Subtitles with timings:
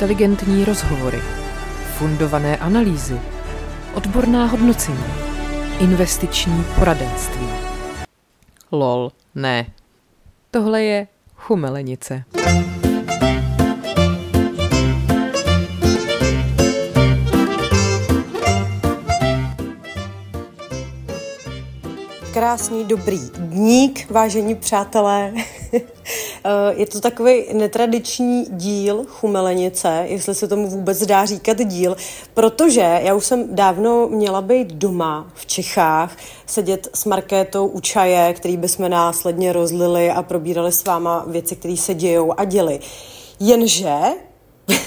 [0.00, 1.20] inteligentní rozhovory,
[1.98, 3.20] fundované analýzy,
[3.94, 5.04] odborná hodnocení,
[5.80, 7.48] investiční poradenství.
[8.72, 9.66] Lol, ne.
[10.50, 12.24] Tohle je chumelenice.
[22.34, 25.32] Krásný, dobrý dník, vážení přátelé.
[26.44, 31.96] Eh, je to takový netradiční díl chumelenice, jestli se tomu vůbec dá říkat díl,
[32.34, 36.16] protože já už jsem dávno měla být doma v Čechách,
[36.46, 41.76] sedět s Markétou u čaje, který bychom následně rozlili a probírali s váma věci, které
[41.76, 42.80] se dějou a děli.
[43.40, 43.96] Jenže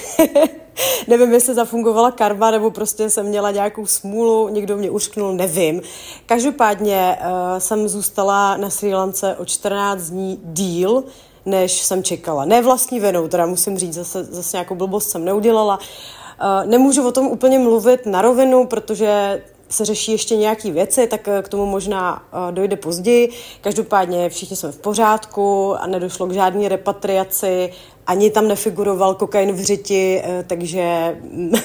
[1.08, 5.82] nevím, jestli zafungovala karma, nebo prostě jsem měla nějakou smůlu, někdo mě uřknul, nevím.
[6.26, 11.04] Každopádně uh, jsem zůstala na Sri Lance o 14 dní díl,
[11.46, 12.46] než jsem čekala.
[12.46, 15.78] Ne vlastní vinou, teda musím říct, zase, zase nějakou blbost jsem neudělala.
[15.78, 19.42] Uh, nemůžu o tom úplně mluvit na rovinu, protože
[19.74, 23.30] se řeší ještě nějaké věci, tak k tomu možná dojde později.
[23.62, 27.70] Každopádně všichni jsme v pořádku a nedošlo k žádné repatriaci
[28.08, 31.18] ani tam nefiguroval kokain v řiti, eh, takže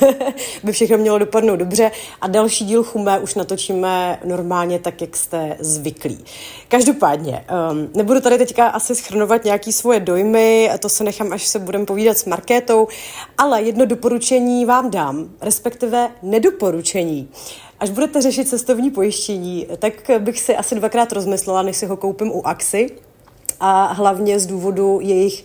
[0.65, 1.91] by všechno mělo dopadnout dobře.
[2.21, 6.25] A další díl Chumé už natočíme normálně tak, jak jste zvyklí.
[6.69, 11.59] Každopádně, um, nebudu tady teďka asi schrnovat nějaký svoje dojmy, to se nechám, až se
[11.59, 12.89] budeme povídat s Markétou,
[13.39, 17.29] ale jedno doporučení vám dám, respektive nedoporučení.
[17.81, 22.31] Až budete řešit cestovní pojištění, tak bych si asi dvakrát rozmyslela, než si ho koupím
[22.31, 22.91] u Axy
[23.61, 25.45] a hlavně z důvodu jejich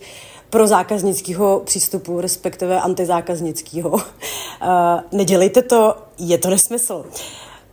[0.50, 4.02] pro zákaznického přístupu, respektive antizákaznického.
[4.62, 7.04] Eh, nedělejte to, je to nesmysl.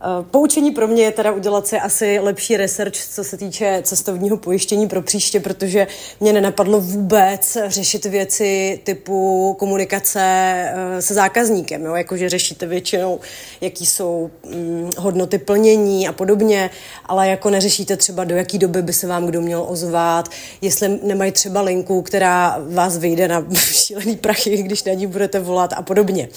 [0.04, 4.36] Eh, poučení pro mě je teda udělat si asi lepší research, co se týče cestovního
[4.36, 5.86] pojištění pro příště, protože
[6.20, 11.94] mě nenapadlo vůbec řešit věci typu komunikace eh, se zákazníkem, jo?
[11.94, 13.20] jakože řešíte většinou,
[13.60, 16.70] jaký jsou hm, hodnoty plnění a podobně,
[17.06, 20.28] ale jako neřešíte třeba do jaký doby by se vám kdo měl ozvat,
[20.60, 25.72] jestli nemají třeba linku, která vás vyjde na šílený prachy, když na ní budete volat
[25.72, 26.28] a podobně.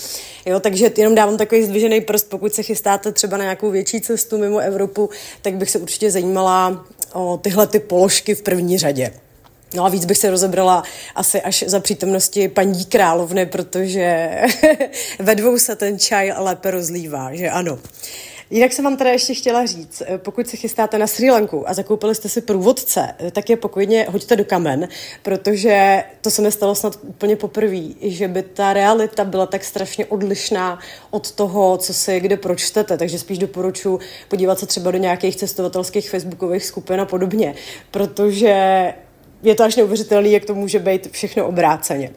[0.46, 4.38] Jo, takže jenom dávám takový zdvižený prst, pokud se chystáte třeba na nějakou větší cestu
[4.38, 5.10] mimo Evropu,
[5.42, 9.14] tak bych se určitě zajímala o tyhle ty položky v první řadě.
[9.74, 10.84] No a víc bych se rozebrala
[11.16, 14.30] asi až za přítomnosti paní královny, protože
[15.20, 17.80] ve dvou se ten čaj lépe rozlívá, že ano.
[18.50, 21.74] Jinak jsem vám teda ještě chtěla říct, eh, pokud se chystáte na Sri Lanku a
[21.74, 24.88] zakoupili jste si průvodce, eh, tak je pokojně hoďte do kamen,
[25.24, 30.06] protože to se mi stalo snad úplně poprvé, že by ta realita byla tak strašně
[30.06, 30.80] odlišná
[31.10, 36.10] od toho, co si kde pročtete, takže spíš doporučuji podívat se třeba do nějakých cestovatelských
[36.10, 37.56] facebookových skupin a podobně,
[37.92, 38.94] protože
[39.44, 42.12] je to až neuvěřitelné, jak to může být všechno obráceně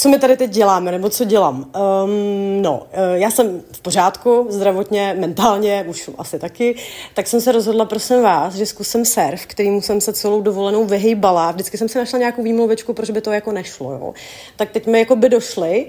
[0.00, 1.56] co my tady teď děláme, nebo co dělám?
[1.56, 6.74] Um, no, eh, já jsem v pořádku, zdravotně, mentálně, už asi taky,
[7.14, 11.50] tak jsem se rozhodla, prosím vás, že zkusím surf, kterým jsem se celou dovolenou vyhejbala.
[11.50, 14.14] Vždycky jsem si našla nějakou výmluvičku, proč by to jako nešlo, jo.
[14.56, 15.86] Tak teď mi jako by došly.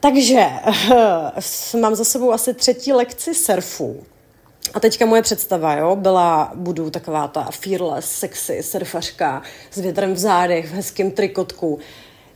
[0.00, 4.02] Takže uh, mám za sebou asi třetí lekci surfu.
[4.74, 10.18] A teďka moje představa, jo, byla, budu taková ta fearless, sexy surfařka s větrem v
[10.18, 11.78] zádech, v hezkém trikotku.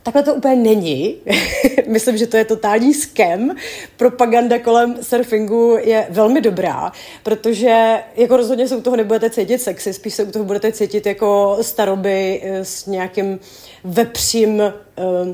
[0.07, 1.15] Takhle to úplně není.
[1.87, 3.55] Myslím, že to je totální skem.
[3.97, 6.91] Propaganda kolem surfingu je velmi dobrá,
[7.23, 11.05] protože jako rozhodně se u toho nebudete cítit sexy, spíš se u toho budete cítit
[11.05, 13.39] jako staroby eh, s nějakým
[13.83, 14.61] vepřím
[14.97, 15.31] Mm,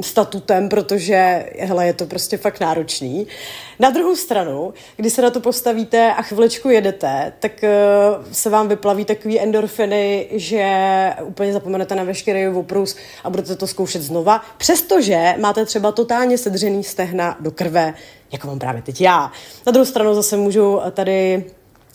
[0.00, 3.26] statutem, protože hele, je to prostě fakt náročný.
[3.78, 8.68] Na druhou stranu, když se na to postavíte a chviličku jedete, tak uh, se vám
[8.68, 10.66] vyplaví takový endorfiny, že
[11.24, 16.84] úplně zapomenete na veškerý oprus a budete to zkoušet znova, přestože máte třeba totálně sedřený
[16.84, 17.94] stehna do krve,
[18.32, 19.32] jako mám právě teď já.
[19.66, 21.44] Na druhou stranu zase můžu tady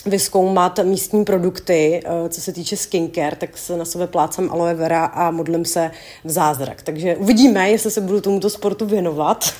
[0.05, 5.05] vyskoumat místní produkty, eh, co se týče skincare, tak se na sebe plácám aloe vera
[5.05, 5.91] a modlím se
[6.23, 6.81] v zázrak.
[6.81, 9.53] Takže uvidíme, jestli se budu tomuto sportu věnovat.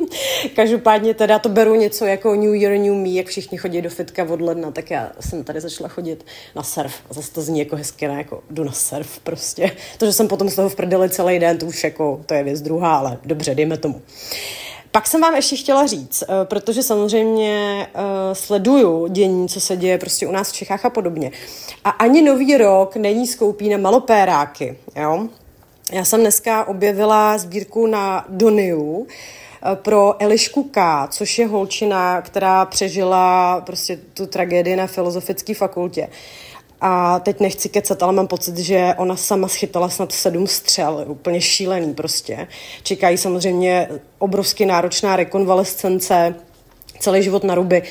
[0.56, 4.24] Každopádně teda to beru něco jako New Year, New Me, jak všichni chodí do fitka
[4.24, 6.26] od ledna, tak já jsem tady začala chodit
[6.56, 6.94] na surf.
[7.10, 8.14] A zase to zní jako hezky, ne?
[8.14, 9.70] Jako jdu na surf prostě.
[9.98, 12.44] To, že jsem potom z toho v prdeli celý den, to už jako, to je
[12.44, 13.94] věc druhá, ale dobře, dejme tomu.
[13.94, 14.00] Uh,
[14.96, 19.98] pak jsem vám ještě chtěla říct, eh, protože samozřejmě eh, sleduju dění, co se děje
[19.98, 21.30] prostě u nás v Čechách a podobně.
[21.84, 25.28] A ani nový rok není skoupí na malopéráky, jo?
[25.92, 32.64] Já jsem dneska objevila sbírku na Doniu, eh, pro Elišku K., což je holčina, která
[32.64, 36.08] přežila prostě tu tragédii na filozofické fakultě.
[36.80, 41.40] A teď nechci kecat, ale mám pocit, že ona sama schytala snad sedm střel, úplně
[41.40, 42.48] šílený prostě.
[42.82, 43.88] Čekají samozřejmě
[44.18, 46.34] obrovsky náročná rekonvalescence,
[46.98, 47.82] celý život na ruby.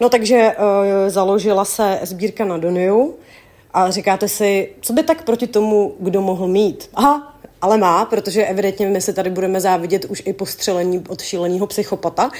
[0.00, 0.64] No takže uh,
[1.10, 3.14] založila se sbírka na Doniu
[3.74, 6.90] a říkáte si, co by tak proti tomu, kdo mohl mít?
[6.94, 11.66] Aha, ale má, protože evidentně my se tady budeme závidět už i postřelení od šíleného
[11.66, 12.30] psychopata,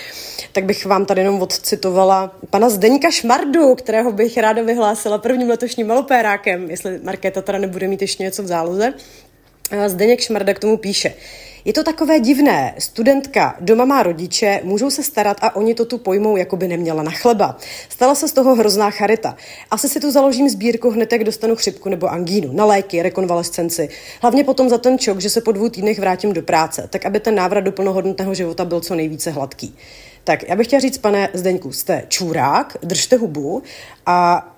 [0.52, 5.86] tak bych vám tady jenom odcitovala pana Zdeňka Šmardu, kterého bych ráda vyhlásila prvním letošním
[5.86, 8.94] malopérákem, jestli Markéta teda nebude mít ještě něco v záloze.
[9.86, 11.14] Zdeněk Šmarda k tomu píše.
[11.64, 12.74] Je to takové divné.
[12.78, 17.02] Studentka doma má rodiče, můžou se starat a oni to tu pojmou, jako by neměla
[17.02, 17.56] na chleba.
[17.88, 19.36] Stala se z toho hrozná charita.
[19.70, 23.88] Asi si tu založím sbírku hned, jak dostanu chřipku nebo angínu, na léky, rekonvalescenci.
[24.22, 27.20] Hlavně potom za ten čok, že se po dvou týdnech vrátím do práce, tak aby
[27.20, 29.76] ten návrat do plnohodnotného života byl co nejvíce hladký.
[30.24, 33.62] Tak já bych chtěla říct, pane Zdeňku, jste čůrák, držte hubu
[34.06, 34.48] a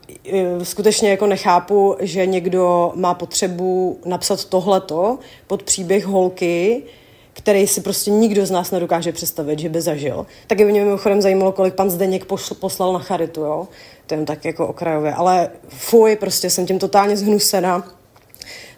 [0.62, 6.82] skutečně jako nechápu, že někdo má potřebu napsat tohleto pod příběh holky,
[7.32, 10.26] který si prostě nikdo z nás nedokáže představit, že by zažil.
[10.46, 12.24] Taky by mě mimochodem zajímalo, kolik pan Zdeněk
[12.60, 13.68] poslal na charitu, jo?
[14.06, 15.14] To je tak jako okrajově.
[15.14, 17.84] Ale fuj, prostě jsem tím totálně zhnusena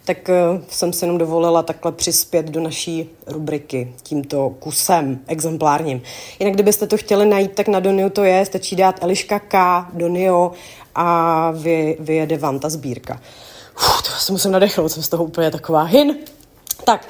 [0.05, 6.01] tak uh, jsem se jenom dovolila takhle přispět do naší rubriky tímto kusem exemplárním.
[6.39, 10.51] Jinak, kdybyste to chtěli najít, tak na Donio to je, stačí dát Eliška K, Donio
[10.95, 13.19] a vy, vyjede vám ta sbírka.
[13.77, 16.15] Uf, to se musím nadechnout, jsem z toho úplně taková hin.
[16.85, 17.07] Tak,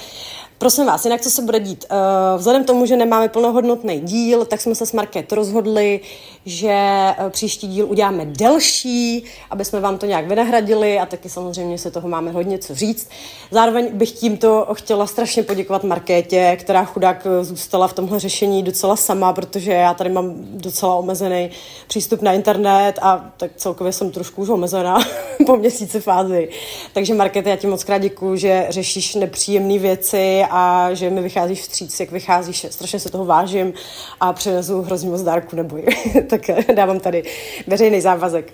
[0.64, 1.86] Prosím vás, jinak co se bude dít?
[1.92, 6.00] Uh, vzhledem k tomu, že nemáme plnohodnotný díl, tak jsme se s Market rozhodli,
[6.46, 6.76] že
[7.20, 11.92] uh, příští díl uděláme delší, aby jsme vám to nějak vynahradili a taky samozřejmě se
[11.92, 13.10] toho máme hodně co říct.
[13.52, 18.96] Zároveň bych tímto chtěla strašně poděkovat Markétě, která chudák eh, zůstala v tomhle řešení docela
[18.96, 21.50] sama, protože já tady mám docela omezený
[21.88, 25.00] přístup na internet a tak celkově jsem trošku už omezená
[25.48, 26.50] po měsíci fázi.
[26.94, 31.62] Takže Markéte, já ti moc krát děkuju, že řešíš nepříjemné věci a že mi vycházíš
[31.62, 33.74] vstříc, jak vycházíš, strašně se toho vážím
[34.20, 35.86] a přinezu hrozně moc dárku, neboj.
[36.30, 36.42] tak
[36.76, 37.24] dávám tady
[37.68, 38.54] veřejný závazek.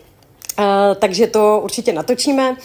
[0.59, 0.65] Uh,
[0.99, 2.55] takže to určitě natočíme.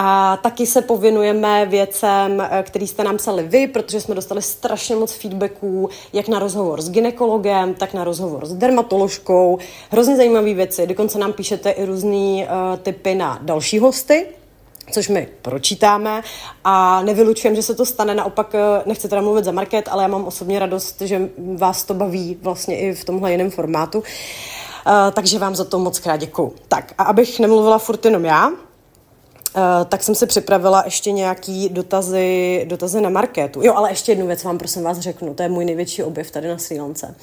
[0.00, 4.96] A taky se povinujeme věcem, eh, který jste nám psali vy, protože jsme dostali strašně
[4.96, 9.58] moc feedbacků, jak na rozhovor s ginekologem, tak na rozhovor s dermatoložkou.
[9.90, 10.86] Hrozně zajímavé věci.
[10.86, 12.46] Dokonce nám píšete i různé uh,
[12.82, 14.26] typy na další hosty,
[14.92, 16.22] což my pročítáme
[16.64, 18.14] a nevylučujem, že se to stane.
[18.14, 21.94] Naopak eh, nechci teda mluvit za market, ale já mám osobně radost, že vás to
[21.94, 23.98] baví vlastně i v tomhle jiném formátu.
[23.98, 24.04] Uh,
[25.12, 26.54] takže vám za to moc krát děkuju.
[26.68, 28.50] Tak a abych nemluvila furt jenom já,
[29.88, 33.60] tak jsem si připravila ještě nějaký dotazy, dotazy na marketu.
[33.62, 36.48] Jo, ale ještě jednu věc vám prosím vás řeknu, to je můj největší objev tady
[36.48, 37.14] na Sri Lance.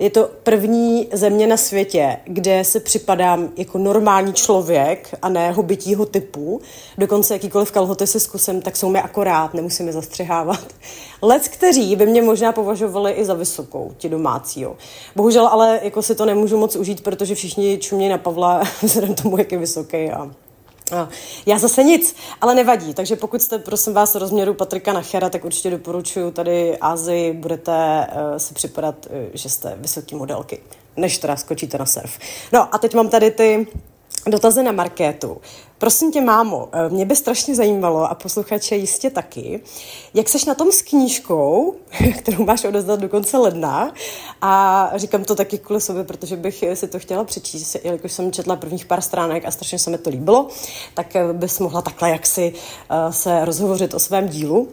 [0.00, 6.06] Je to první země na světě, kde se připadám jako normální člověk a ne hobitího
[6.06, 6.60] typu.
[6.98, 10.60] Dokonce jakýkoliv kalhoty si zkusím, tak jsou mi akorát, nemusím je zastřihávat.
[11.22, 14.60] Lec, kteří by mě možná považovali i za vysokou, ti domácí.
[14.60, 14.76] Jo.
[15.16, 19.38] Bohužel ale jako si to nemůžu moc užít, protože všichni čumějí na Pavla vzhledem tomu,
[19.38, 20.30] jak je vysoký a
[21.46, 22.94] já zase nic, ale nevadí.
[22.94, 28.36] Takže pokud jste, prosím vás, rozměru Patrika Nachera, tak určitě doporučuji tady Ázii, budete uh,
[28.36, 30.60] si připadat, uh, že jste vysoký modelky,
[30.96, 32.18] než teda skočíte na surf.
[32.52, 33.66] No a teď mám tady ty
[34.26, 35.40] dotazy na marketu.
[35.78, 39.60] Prosím tě, mámo, eh, mě by strašně zajímalo, a posluchače jistě taky,
[40.14, 41.74] jak seš na tom s knížkou,
[42.18, 43.94] kterou máš odezdat do konce ledna.
[44.40, 48.56] A říkám to taky kvůli sobě, protože bych si to chtěla přečíst, jelikož jsem četla
[48.56, 50.48] prvních pár stránek a strašně se mi to líbilo,
[50.94, 52.52] tak eh, bys mohla takhle jaksi
[52.90, 54.68] eh, se rozhovořit o svém dílu.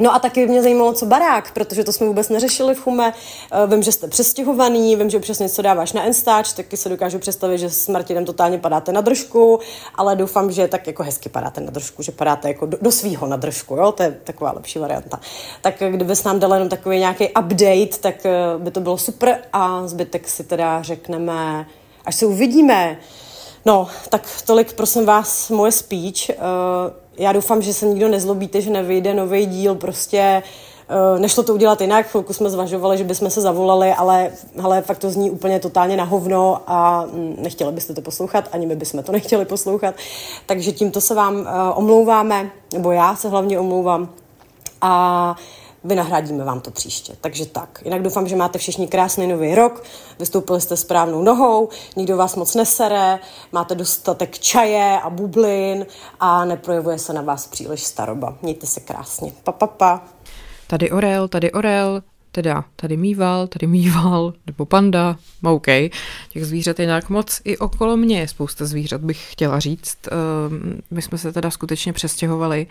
[0.00, 3.12] No a taky mě zajímalo, co barák, protože to jsme vůbec neřešili v Chume.
[3.52, 7.18] Eh, vím, že jste přestěhovaný, vím, že přesně co dáváš na Instač, taky se dokážu
[7.18, 9.60] představit, že s Martinem totálně padáte na držku,
[9.94, 13.26] ale doufám, že tak jako hezky padáte na držku, že padáte jako do, do svýho
[13.26, 15.20] na držku, jo, to je taková lepší varianta.
[15.60, 19.38] Tak kdyby s nám dala jenom takový nějaký update, tak eh, by to bylo super
[19.52, 21.66] a zbytek si teda řekneme,
[22.04, 22.98] až se uvidíme.
[23.64, 26.30] No, tak tolik prosím vás moje speech.
[26.30, 26.34] Uh,
[27.18, 30.42] já doufám, že se nikdo nezlobíte, že nevyjde nový díl, prostě
[31.14, 34.98] uh, nešlo to udělat jinak, chvilku jsme zvažovali, že bychom se zavolali, ale hele, fakt
[34.98, 39.02] to zní úplně totálně na hovno a mm, nechtěli byste to poslouchat, ani my bychom
[39.02, 39.94] to nechtěli poslouchat,
[40.46, 44.08] takže tímto se vám uh, omlouváme, nebo já se hlavně omlouvám
[44.80, 45.36] a
[45.88, 47.16] vynahradíme vám to příště.
[47.20, 47.82] Takže tak.
[47.84, 49.82] Jinak doufám, že máte všichni krásný nový rok,
[50.18, 53.18] vystoupili jste správnou nohou, nikdo vás moc nesere,
[53.52, 55.86] máte dostatek čaje a bublin
[56.20, 58.36] a neprojevuje se na vás příliš staroba.
[58.42, 59.32] Mějte se krásně.
[59.44, 60.04] Pa, pa, pa.
[60.66, 62.02] Tady Orel, tady Orel,
[62.42, 65.66] teda tady mýval, tady mýval, nebo panda, OK,
[66.28, 69.98] těch zvířat je nějak moc i okolo mě je spousta zvířat, bych chtěla říct.
[70.10, 72.66] Ehm, my jsme se teda skutečně přestěhovali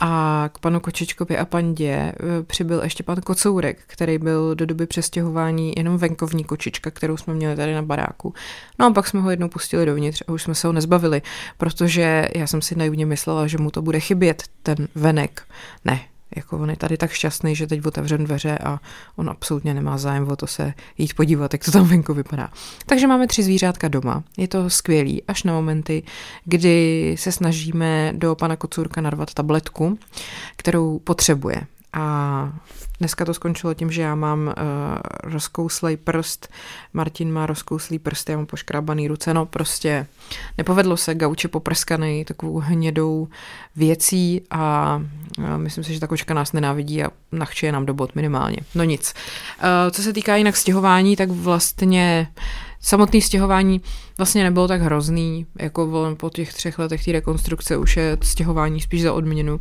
[0.00, 4.86] a k panu Kočičkovi a pandě eh, přibyl ještě pan Kocourek, který byl do doby
[4.86, 8.34] přestěhování jenom venkovní kočička, kterou jsme měli tady na baráku.
[8.78, 11.22] No a pak jsme ho jednou pustili dovnitř a už jsme se ho nezbavili,
[11.58, 15.42] protože já jsem si naivně myslela, že mu to bude chybět, ten venek.
[15.84, 16.00] Ne,
[16.36, 18.80] jako on je tady tak šťastný, že teď otevřen dveře a
[19.16, 22.48] on absolutně nemá zájem o to se jít podívat, jak to tam venku vypadá.
[22.86, 24.24] Takže máme tři zvířátka doma.
[24.36, 26.02] Je to skvělý, až na momenty,
[26.44, 29.98] kdy se snažíme do pana kocůrka narvat tabletku,
[30.56, 31.66] kterou potřebuje.
[31.96, 32.52] A
[32.98, 34.52] dneska to skončilo tím, že já mám uh,
[35.22, 36.48] rozkouslej prst,
[36.92, 40.06] Martin má rozkouslý prst, já mám poškrábaný ruce, no prostě
[40.58, 43.28] nepovedlo se, gauče poprskaný takovou hnědou
[43.76, 44.96] věcí a
[45.38, 48.58] uh, myslím si, že ta kočka nás nenávidí a nachče nám do bod minimálně.
[48.74, 49.14] No nic.
[49.58, 52.28] Uh, co se týká jinak stěhování, tak vlastně
[52.80, 53.80] samotné stěhování
[54.18, 59.02] vlastně nebylo tak hrozný, jako po těch třech letech té rekonstrukce už je stěhování spíš
[59.02, 59.60] za odměnu.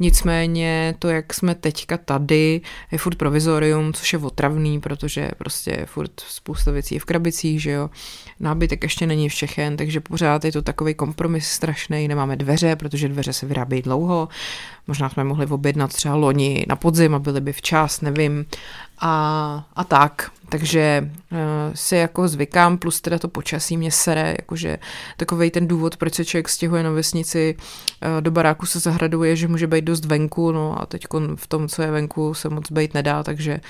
[0.00, 2.60] Nicméně to, jak jsme teďka tady,
[2.92, 7.70] je furt provizorium, což je otravný, protože prostě furt spousta věcí je v krabicích, že
[7.70, 7.90] jo.
[8.40, 12.08] Nábytek ještě není všechen, takže pořád je to takový kompromis strašný.
[12.08, 14.28] Nemáme dveře, protože dveře se vyrábějí dlouho.
[14.86, 18.46] Možná jsme mohli objednat třeba loni na podzim a byli by včas, nevím.
[18.98, 20.30] A, a tak.
[20.48, 21.38] Takže uh,
[21.74, 24.78] si jako zvykám, plus teda to počasí mě sere, jakože
[25.16, 29.48] takový ten důvod, proč se člověk stěhuje na vesnici uh, do baráku se zahraduje, že
[29.48, 31.06] může být dost venku, no a teď
[31.36, 33.60] v tom, co je venku, se moc být nedá, takže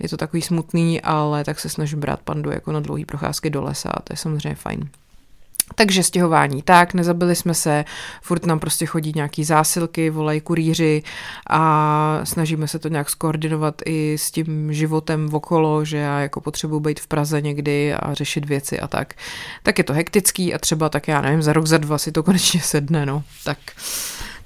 [0.00, 3.62] je to takový smutný, ale tak se snažím brát pandu jako na dlouhý procházky do
[3.62, 4.88] lesa a to je samozřejmě fajn.
[5.74, 7.84] Takže stěhování tak, nezabili jsme se,
[8.22, 11.02] furt nám prostě chodí nějaký zásilky, volají kurýři
[11.50, 16.80] a snažíme se to nějak skoordinovat i s tím životem okolo, že já jako potřebuji
[16.80, 19.14] být v Praze někdy a řešit věci a tak.
[19.62, 22.22] Tak je to hektický a třeba tak já nevím, za rok, za dva si to
[22.22, 23.22] konečně sedne, no.
[23.44, 23.58] Tak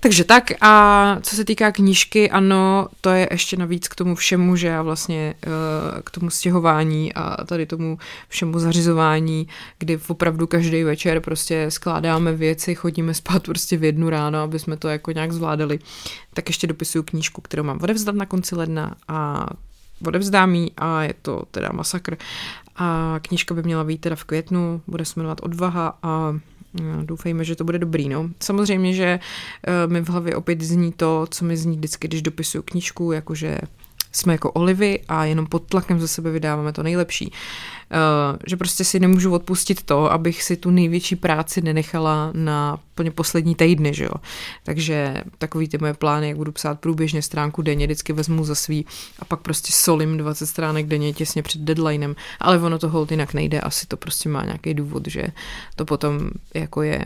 [0.00, 4.57] takže tak a co se týká knížky, ano, to je ještě navíc k tomu všemu,
[4.57, 5.49] že já vlastně eh,
[6.02, 12.75] k tomu stěhování a tady tomu všemu zařizování, kdy opravdu každý večer prostě skládáme věci,
[12.75, 15.78] chodíme spát prostě v jednu ráno, aby jsme to jako nějak zvládali,
[16.35, 19.47] tak ještě dopisuju knížku, kterou mám odevzdat na konci ledna a
[20.07, 22.16] odevzdám jí a je to teda masakr.
[22.76, 26.35] A knížka by měla být teda v květnu, bude se jmenovat Odvaha a
[27.02, 28.08] Doufejme, že to bude dobrý.
[28.08, 28.30] No.
[28.40, 29.20] Samozřejmě, že
[29.66, 33.58] eh, mi v hlavě opět zní to, co mi zní vždycky, když dopisuju knížku, jakože
[34.12, 37.33] jsme jako olivy a jenom pod tlakem ze sebe vydáváme to nejlepší.
[37.33, 43.11] Uh, že prostě si nemůžu odpustit to, abych si tu největší práci nenechala na plně
[43.11, 44.14] poslední týdny, že jo.
[44.64, 48.87] Takže takový ty moje plány, jak budu psát průběžně stránku denně, vždycky vezmu za svý
[49.19, 53.35] a pak prostě solím 20 stránek denně těsně před deadlinem, ale ono to hold jinak
[53.35, 55.26] nejde, asi to prostě má nějaký důvod, že
[55.76, 57.05] to potom jako je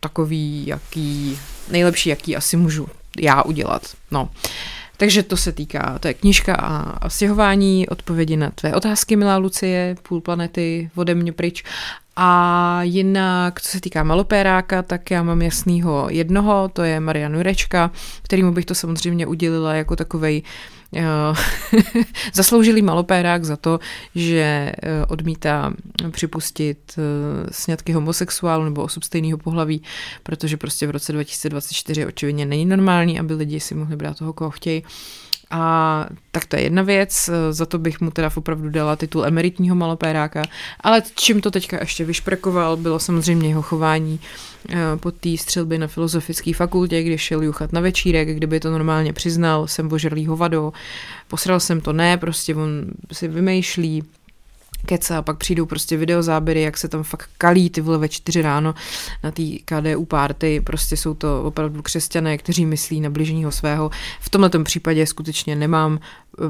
[0.00, 1.38] takový, jaký,
[1.70, 3.82] nejlepší, jaký asi můžu já udělat.
[4.10, 4.22] No.
[4.22, 4.28] Uh,
[4.98, 9.36] takže to se týká, to je knížka a, a stěhování, odpovědi na tvé otázky, milá
[9.36, 11.64] Lucie, půl planety ode mě pryč.
[12.20, 17.90] A jinak, co se týká malopéráka, tak já mám jasného jednoho, to je Marian Jurečka,
[18.22, 20.42] kterýmu bych to samozřejmě udělila jako takovej
[20.90, 21.02] uh,
[22.34, 23.78] zasloužilý malopérák za to,
[24.14, 25.72] že uh, odmítá
[26.10, 27.04] připustit uh,
[27.50, 29.82] sňatky homosexuálu nebo osob stejného pohlaví,
[30.22, 34.50] protože prostě v roce 2024 očividně není normální, aby lidi si mohli brát toho, koho
[34.50, 34.82] chtějí.
[35.50, 39.76] A tak to je jedna věc, za to bych mu teda opravdu dala titul emeritního
[39.76, 40.42] malopéráka,
[40.80, 44.20] ale čím to teďka ještě vyšprekoval, bylo samozřejmě jeho chování
[44.70, 49.12] eh, po té střelbě na filozofické fakultě, kdy šel juchat na večírek, kdyby to normálně
[49.12, 50.72] přiznal, jsem božerlý hovado,
[51.28, 54.04] posral jsem to, ne, prostě on si vymýšlí,
[54.86, 58.42] keca a pak přijdou prostě videozáběry, jak se tam fakt kalí ty vole ve čtyři
[58.42, 58.74] ráno
[59.24, 63.90] na té KDU party, prostě jsou to opravdu křesťané, kteří myslí na bližního svého.
[64.20, 65.98] V tomhle případě skutečně nemám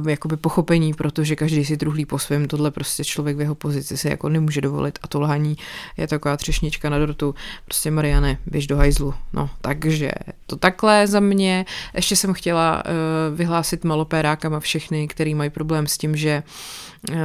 [0.08, 4.08] jakoby pochopení, protože každý si truhlí po svém, tohle prostě člověk v jeho pozici si
[4.08, 5.56] jako nemůže dovolit a to lhaní
[5.96, 9.14] je taková třešnička na dortu, prostě Mariane, běž do hajzlu.
[9.32, 10.10] No, takže
[10.46, 11.66] to takhle za mě.
[11.94, 16.42] Ještě jsem chtěla uh, vyhlásit malopérákama všechny, který mají problém s tím, že
[17.10, 17.16] uh,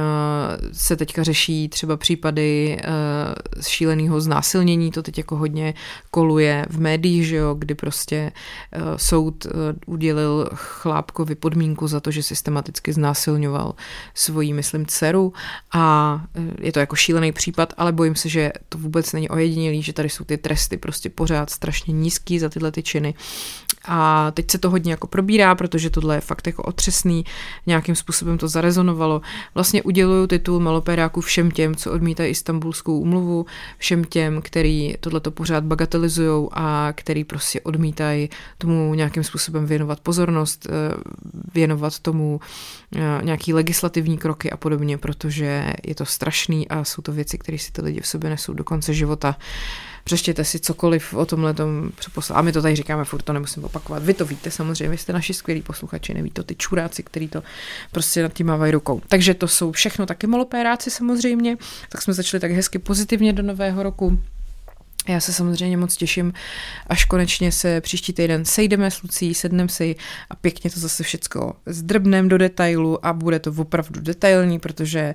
[0.72, 5.74] se teďka řeší třeba případy uh, šíleného znásilnění, to teď jako hodně
[6.10, 8.32] koluje v médiích, že jo, kdy prostě
[8.76, 9.50] uh, soud uh,
[9.86, 12.22] udělil chlápkovi podmínku za to, že
[12.54, 13.74] systematicky znásilňoval
[14.14, 15.32] svoji, myslím, dceru.
[15.72, 19.82] A uh, je to jako šílený případ, ale bojím se, že to vůbec není ojedinělý,
[19.82, 23.14] že tady jsou ty tresty prostě pořád strašně nízký za tyhle ty činy
[23.84, 27.24] A teď se to hodně jako probírá, protože tohle je fakt jako otřesný,
[27.66, 29.20] nějakým způsobem to zarezonovalo.
[29.54, 33.46] Vlastně uděluju titul malopéráku všem těm, co odmítají istambulskou umluvu,
[33.78, 40.66] všem těm, který tohleto pořád bagatelizují a který prostě odmítají tomu nějakým způsobem věnovat pozornost,
[40.66, 40.94] eh,
[41.54, 42.40] věnovat tomu
[42.96, 47.58] eh, nějaký legislativní kroky a podobně, protože je to strašný a jsou to věci, které
[47.58, 49.36] si ty lidi v sobě nesou do konce života
[50.04, 51.90] přeštěte si cokoliv o tomhle tom
[52.34, 54.02] A my to tady říkáme, furt to nemusím opakovat.
[54.02, 57.42] Vy to víte samozřejmě, vy jste naši skvělí posluchači, neví to ty čuráci, který to
[57.92, 59.02] prostě nad tím mávají rukou.
[59.08, 61.56] Takže to jsou všechno taky molopéráci samozřejmě.
[61.88, 64.18] Tak jsme začali tak hezky pozitivně do nového roku.
[65.08, 66.32] Já se samozřejmě moc těším,
[66.86, 69.96] až konečně se příští týden sejdeme s Lucí, sedneme si
[70.30, 75.14] a pěkně to zase všecko zdrbneme do detailu a bude to opravdu detailní, protože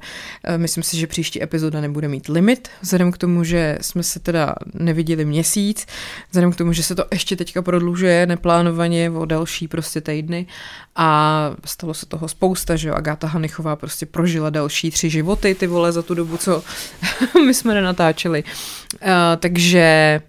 [0.49, 4.19] uh, myslím si, že příští epizoda nebude mít limit, vzhledem k tomu, že jsme se
[4.19, 5.85] teda neviděli měsíc,
[6.29, 10.45] vzhledem k tomu, že se to ještě teďka prodlužuje neplánovaně o další prostě týdny
[10.95, 15.91] a stalo se toho spousta, že Agáta Hanichová prostě prožila další tři životy, ty vole,
[15.91, 16.63] za tu dobu, co
[17.45, 18.43] my jsme nenatáčeli.
[18.43, 19.78] Uh, takže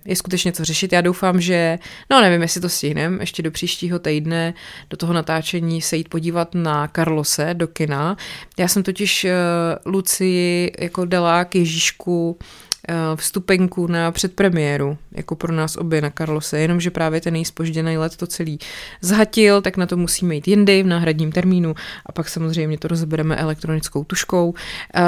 [0.05, 0.93] je skutečně co řešit.
[0.93, 1.79] Já doufám, že,
[2.11, 4.55] no nevím, jestli to stihnem, ještě do příštího týdne,
[4.91, 8.17] do toho natáčení se jít podívat na Karlose do kina.
[8.59, 12.39] Já jsem totiž uh, Lucii jako dala k Ježíšku
[13.17, 18.27] vstupenku na předpremiéru, jako pro nás obě na Karlose, jenomže právě ten nejspožděný let to
[18.27, 18.59] celý
[19.01, 21.75] zhatil, tak na to musíme jít jindy v náhradním termínu
[22.07, 24.55] a pak samozřejmě to rozebereme elektronickou tuškou.
[24.95, 25.01] Eh,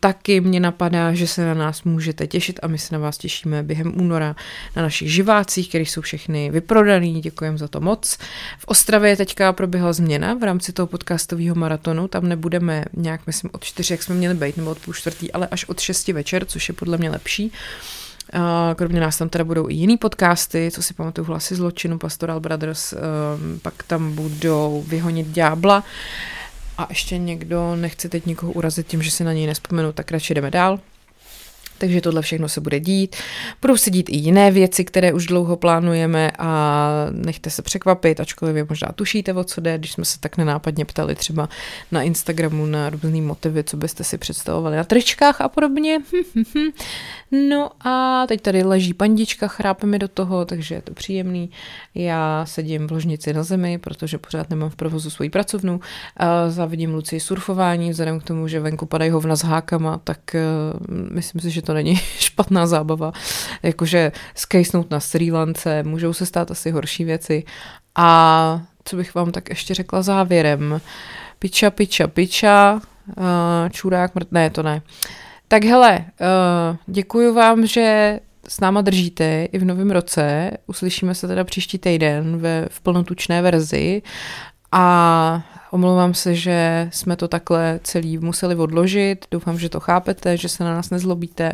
[0.00, 3.62] taky mě napadá, že se na nás můžete těšit a my se na vás těšíme
[3.62, 4.36] během února
[4.76, 8.18] na našich živácích, které jsou všechny vyprodaný, děkujeme za to moc.
[8.58, 13.64] V Ostravě teďka proběhla změna v rámci toho podcastového maratonu, tam nebudeme nějak, myslím, od
[13.64, 16.68] čtyři, jak jsme měli být, nebo od půl čtvrtý, ale až od šesti večer, což
[16.68, 17.19] je podle mě lepší.
[18.76, 22.94] Kromě nás tam teda budou i jiný podcasty, co si pamatuju, Hlasy zločinu, Pastoral Brothers,
[23.62, 25.84] pak tam budou Vyhonit ďábla.
[26.78, 30.34] A ještě někdo, nechci teď nikoho urazit tím, že si na něj nespomenu, tak radši
[30.34, 30.78] jdeme dál
[31.80, 33.16] takže tohle všechno se bude dít.
[33.62, 38.54] Budou se dít i jiné věci, které už dlouho plánujeme a nechte se překvapit, ačkoliv
[38.54, 41.48] vy možná tušíte, o co jde, když jsme se tak nenápadně ptali třeba
[41.92, 45.98] na Instagramu na různý motivy, co byste si představovali na tričkách a podobně.
[47.48, 51.50] no a teď tady leží pandička, chrápe mi do toho, takže je to příjemný.
[51.94, 55.80] Já sedím v ložnici na zemi, protože pořád nemám v provozu svoji pracovnu.
[56.16, 60.96] A závidím Luci surfování, vzhledem k tomu, že venku padají hovna s hákama, tak uh,
[61.12, 63.12] myslím si, že to to není špatná zábava.
[63.62, 67.44] Jakože skejsnout na Sri Lance, můžou se stát asi horší věci.
[67.94, 70.80] A co bych vám tak ještě řekla závěrem?
[71.38, 72.80] Piča, piča, piča,
[73.16, 73.24] uh,
[73.70, 74.82] čurák, mrt, ne, to ne.
[75.48, 80.50] Tak hele, uh, děkuji vám, že s náma držíte i v novém roce.
[80.66, 84.02] Uslyšíme se teda příští týden ve, v plnotučné verzi
[84.72, 89.26] a Omlouvám se, že jsme to takhle celý museli odložit.
[89.30, 91.52] Doufám, že to chápete, že se na nás nezlobíte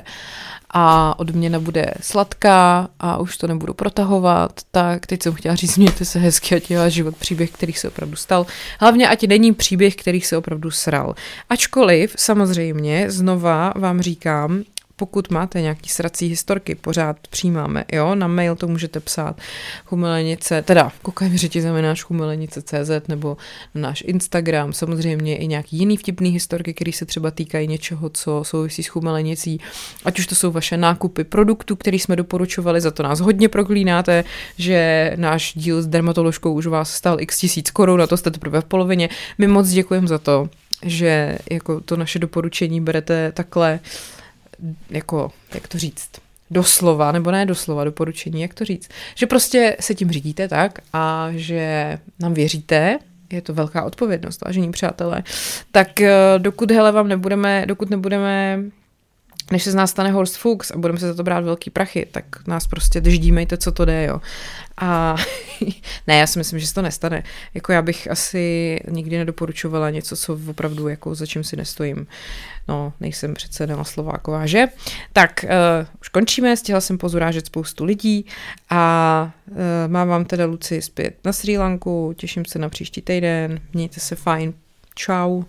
[0.70, 4.60] a odměna bude sladká a už to nebudu protahovat.
[4.70, 8.16] Tak teď jsem chtěla říct, mějte se hezky a dělá život příběh, který se opravdu
[8.16, 8.46] stal.
[8.80, 11.14] Hlavně ať není příběh, který se opravdu sral.
[11.50, 14.62] Ačkoliv samozřejmě znova vám říkám,
[14.96, 19.36] pokud máte nějaký srací historky, pořád přijímáme, jo, na mail to můžete psát.
[19.84, 23.36] Chumelenice, teda koukajme řeti znamenáš chumelenice.cz nebo
[23.74, 28.44] na náš Instagram, samozřejmě i nějaký jiný vtipný historky, které se třeba týkají něčeho, co
[28.44, 29.60] souvisí s chumelenicí,
[30.04, 34.24] ať už to jsou vaše nákupy produktů, který jsme doporučovali, za to nás hodně proklínáte,
[34.58, 38.60] že náš díl s dermatoložkou už vás stal x tisíc korun, a to jste teprve
[38.60, 39.08] v polovině.
[39.38, 40.48] My moc děkujeme za to,
[40.82, 43.80] že jako to naše doporučení berete takhle
[44.90, 46.10] jako, jak to říct,
[46.50, 51.28] doslova, nebo ne doslova, doporučení, jak to říct, že prostě se tím řídíte tak a
[51.34, 52.98] že nám věříte,
[53.32, 55.22] je to velká odpovědnost, vážení přátelé,
[55.72, 58.60] tak eh, dokud hele vám nebudeme, dokud nebudeme
[59.52, 62.06] než se z nás stane Horst Fuchs a budeme se za to brát velký prachy,
[62.12, 64.20] tak nás prostě drždímejte, co to jde, jo.
[64.76, 65.16] A
[66.06, 67.22] ne, já si myslím, že se to nestane.
[67.54, 72.06] Jako já bych asi nikdy nedoporučovala něco, co opravdu jako za čím si nestojím.
[72.68, 74.66] No, nejsem přece Nela Slováková, že?
[75.12, 78.26] Tak, uh, už končíme, stihla jsem pozurážet spoustu lidí
[78.70, 79.56] a uh,
[79.86, 84.16] mám vám teda Luci zpět na Sri Lanku, těším se na příští týden, mějte se
[84.16, 84.54] fajn,
[84.94, 85.42] čau.